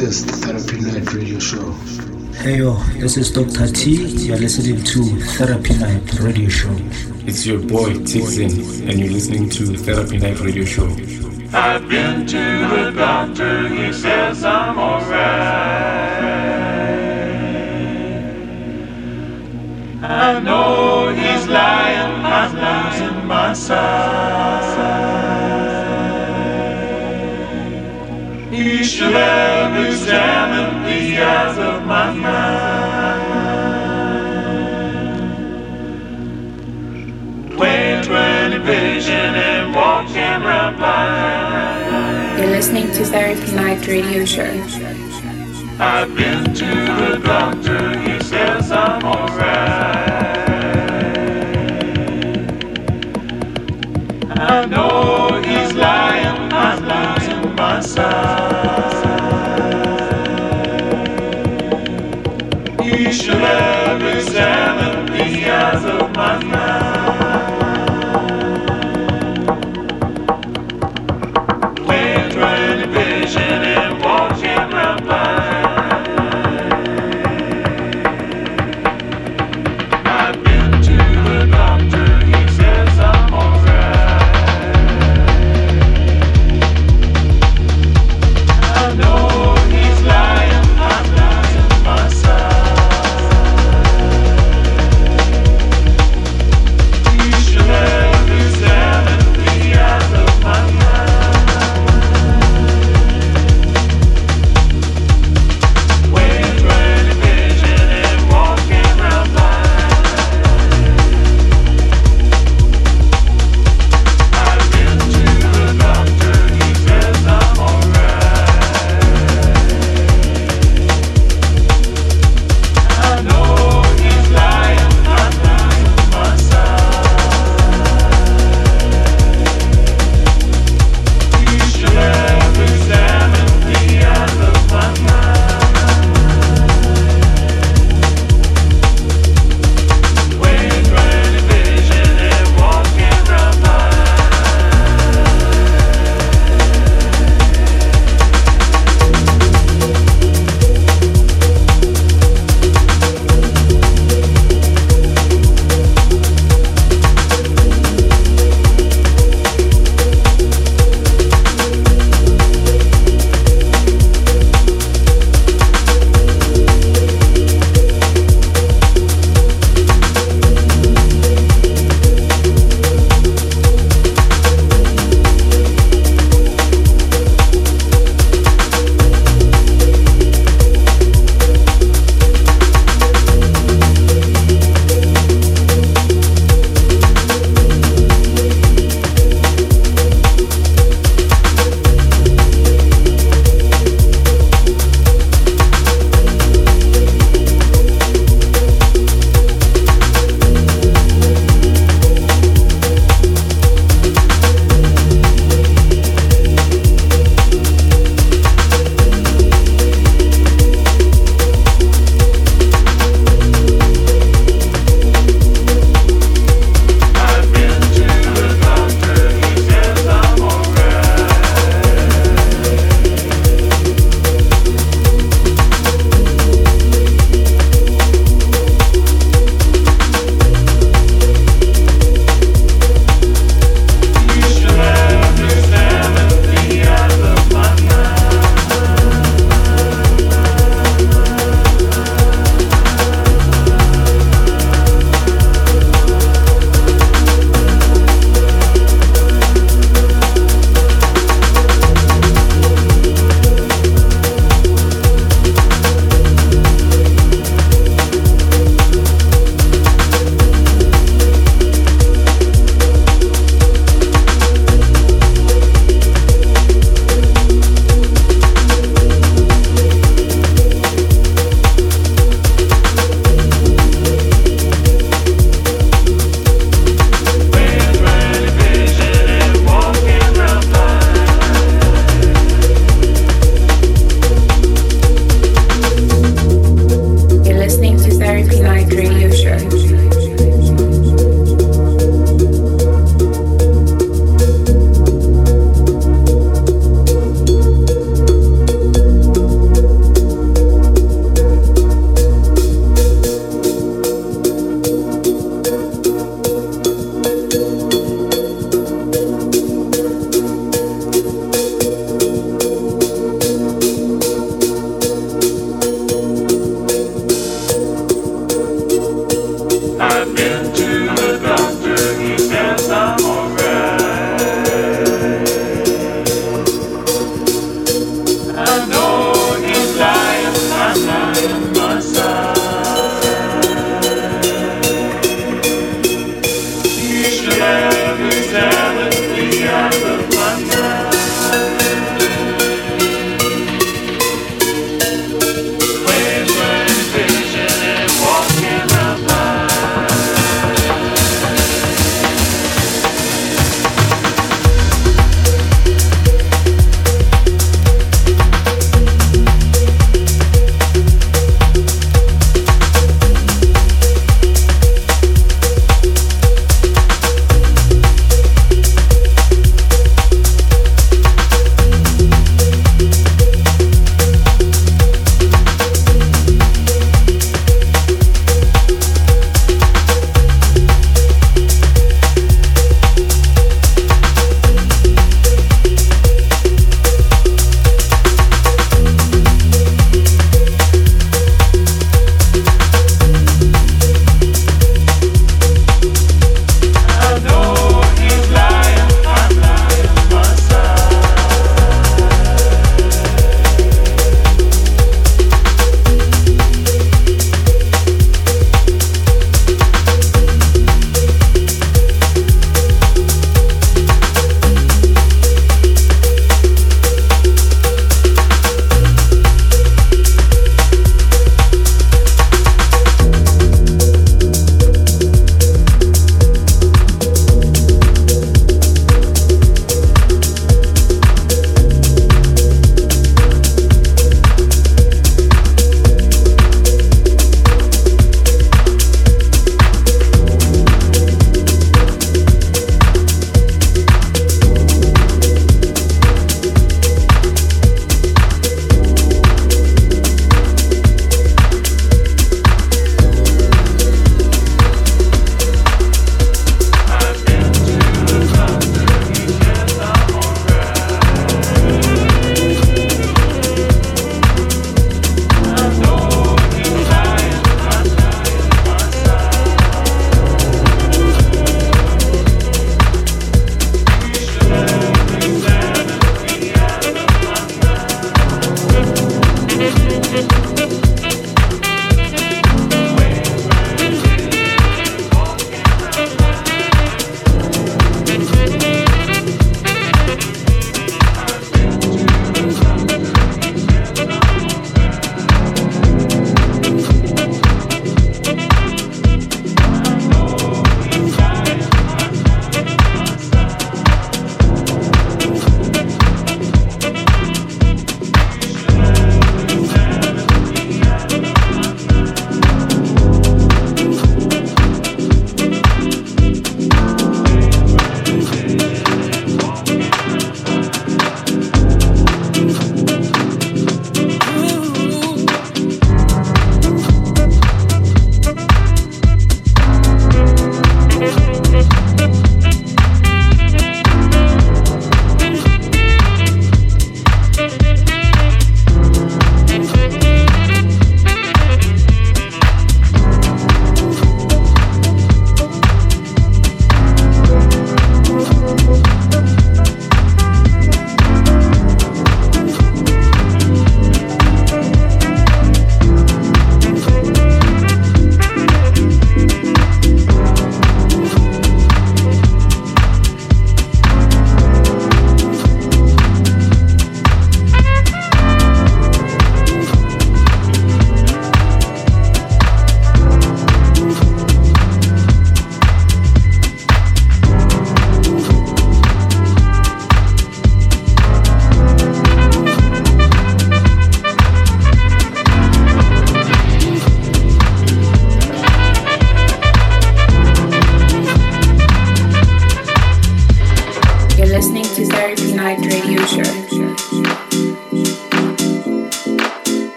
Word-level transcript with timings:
is 0.00 0.24
the 0.24 0.32
Therapy 0.32 0.80
Night 0.80 1.12
Radio 1.12 1.38
Show. 1.38 1.72
Hey 2.40 2.58
yo, 2.58 2.74
this 2.96 3.18
is 3.18 3.30
Dr. 3.30 3.66
T. 3.66 4.06
You're 4.26 4.38
listening 4.38 4.82
to 4.82 5.20
Therapy 5.36 5.76
Night 5.76 6.20
Radio 6.20 6.48
Show. 6.48 6.74
It's 7.26 7.44
your 7.44 7.58
boy 7.58 7.92
Tixin, 8.08 8.88
and 8.88 8.98
you're 8.98 9.10
listening 9.10 9.50
to 9.50 9.76
Therapy 9.76 10.16
Night 10.16 10.40
Radio 10.40 10.64
Show. 10.64 10.88
I've 11.52 11.86
been 11.86 12.26
to 12.26 12.38
the 12.38 12.92
doctor, 12.96 13.68
he 13.68 13.92
says 13.92 14.42
I'm 14.42 14.78
alright. 14.78 15.20
I 20.02 20.40
know 20.40 21.12
he's 21.12 21.46
lying, 21.46 22.24
I'm 22.24 22.52
losing 22.54 23.26
my 23.26 23.52
sight. 23.52 24.69
He 28.60 28.84
should 28.84 29.14
have 29.14 29.74
examined 29.86 30.84
the 30.84 31.22
eyes 31.22 31.56
of 31.56 31.86
my 31.86 32.12
mind. 32.12 33.30
Way 37.58 38.02
20 38.04 38.58
vision 38.58 39.14
and 39.16 39.74
walking 39.74 40.18
around 40.18 40.76
blind. 40.76 42.38
You're 42.38 42.50
listening 42.50 42.92
to 42.92 43.02
Therapy 43.06 43.52
Night 43.52 43.86
Radio 43.86 44.26
Show. 44.26 44.52
I've 45.78 46.14
been 46.14 46.52
to 46.52 46.66
the 46.66 47.18
doctor, 47.24 47.98
he 47.98 48.20
says 48.22 48.70
I'm 48.70 49.02
alright. 49.02 49.69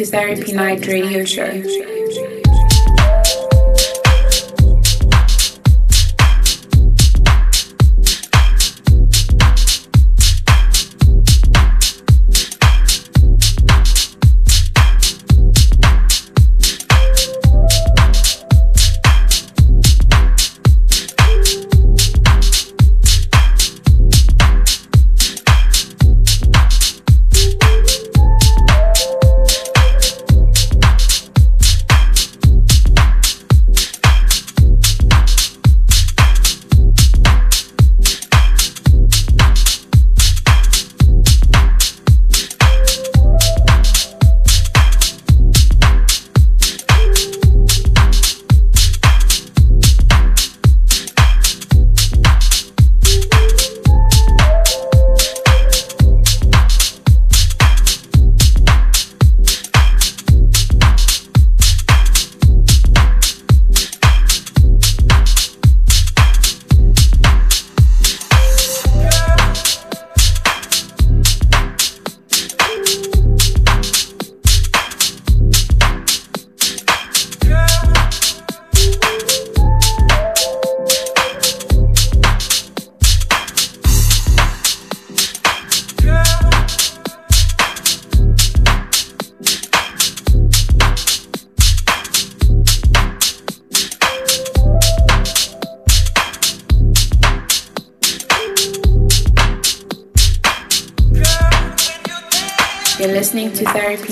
To 0.00 0.06
Therapy 0.06 0.52
Night 0.54 0.86
Radio 0.86 1.26
Show. 1.26 1.79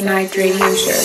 Night 0.09 0.35
Radio 0.38 0.75
Show. 0.75 0.98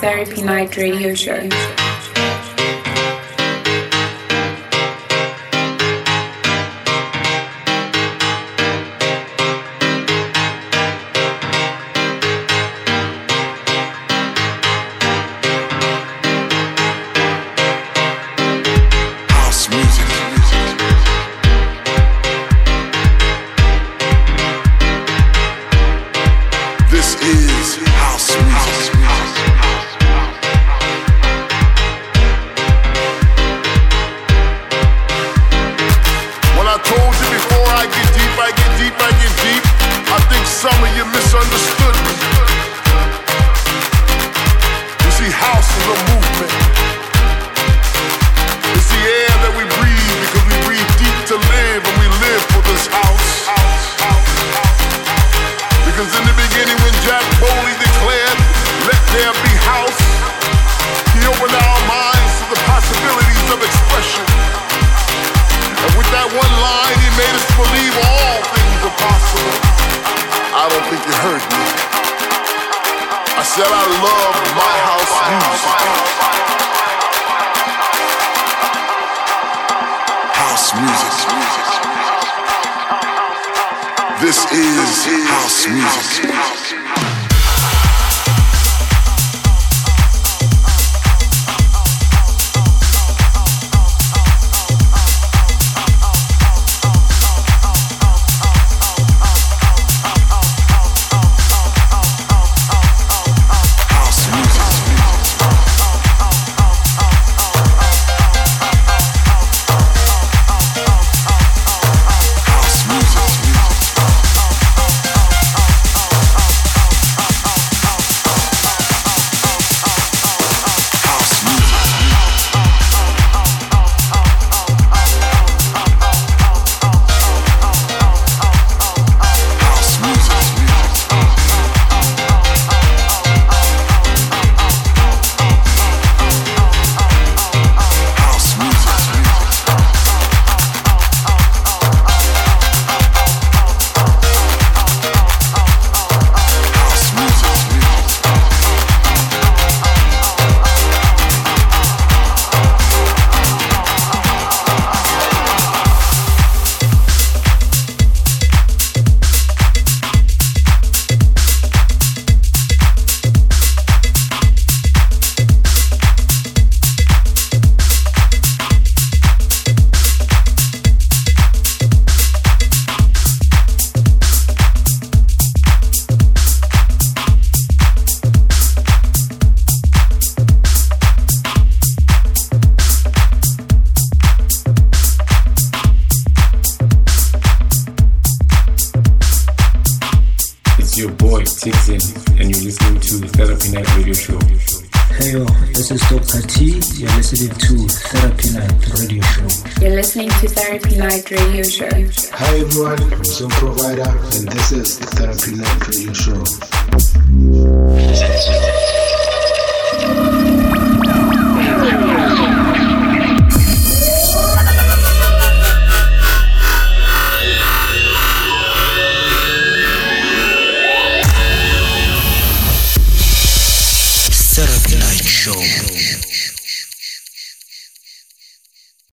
Therapy 0.00 0.42
Night 0.42 0.76
Radio 0.76 1.12
Show. 1.14 1.77